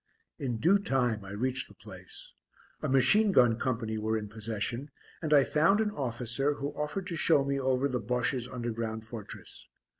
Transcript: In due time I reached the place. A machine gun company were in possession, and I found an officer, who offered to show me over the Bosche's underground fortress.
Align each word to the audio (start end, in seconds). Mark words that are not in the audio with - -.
In 0.39 0.57
due 0.57 0.79
time 0.79 1.23
I 1.23 1.29
reached 1.29 1.67
the 1.67 1.75
place. 1.75 2.33
A 2.81 2.89
machine 2.89 3.31
gun 3.31 3.59
company 3.59 3.99
were 3.99 4.17
in 4.17 4.29
possession, 4.29 4.89
and 5.21 5.31
I 5.31 5.43
found 5.43 5.79
an 5.79 5.91
officer, 5.91 6.55
who 6.55 6.69
offered 6.73 7.05
to 7.05 7.15
show 7.15 7.45
me 7.45 7.59
over 7.59 7.87
the 7.87 8.01
Bosche's 8.01 8.47
underground 8.47 9.05
fortress. 9.05 9.69